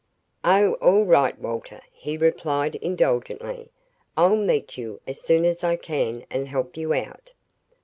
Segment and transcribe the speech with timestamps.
[0.43, 3.69] "Oh, all right, Walter," he replied indulgently.
[4.17, 7.33] "I'll meet you as soon as I can and help you out."